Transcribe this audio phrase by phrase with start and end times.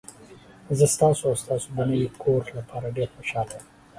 [0.77, 3.65] زه ستاسو او ستاسو د نوي کور لپاره ډیر خوشحاله یم.